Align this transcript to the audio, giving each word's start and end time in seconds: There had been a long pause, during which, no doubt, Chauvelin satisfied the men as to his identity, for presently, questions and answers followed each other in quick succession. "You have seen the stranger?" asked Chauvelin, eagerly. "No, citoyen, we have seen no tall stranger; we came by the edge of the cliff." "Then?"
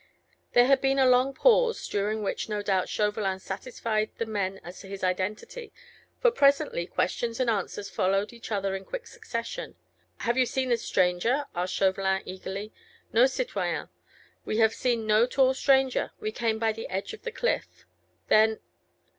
There 0.53 0.65
had 0.65 0.81
been 0.81 0.97
a 0.97 1.05
long 1.07 1.31
pause, 1.31 1.87
during 1.87 2.23
which, 2.23 2.49
no 2.49 2.63
doubt, 2.63 2.89
Chauvelin 2.89 3.39
satisfied 3.39 4.09
the 4.17 4.25
men 4.25 4.59
as 4.63 4.79
to 4.79 4.87
his 4.87 5.03
identity, 5.03 5.71
for 6.19 6.31
presently, 6.31 6.87
questions 6.87 7.39
and 7.39 7.51
answers 7.51 7.87
followed 7.87 8.33
each 8.33 8.51
other 8.51 8.75
in 8.75 8.83
quick 8.83 9.05
succession. 9.05 9.75
"You 10.25 10.33
have 10.35 10.47
seen 10.49 10.69
the 10.69 10.77
stranger?" 10.77 11.45
asked 11.53 11.75
Chauvelin, 11.75 12.23
eagerly. 12.25 12.73
"No, 13.13 13.27
citoyen, 13.27 13.89
we 14.43 14.57
have 14.57 14.73
seen 14.73 15.05
no 15.05 15.27
tall 15.27 15.53
stranger; 15.53 16.09
we 16.19 16.31
came 16.31 16.57
by 16.57 16.71
the 16.71 16.89
edge 16.89 17.13
of 17.13 17.21
the 17.21 17.31
cliff." 17.31 17.85
"Then?" 18.27 18.59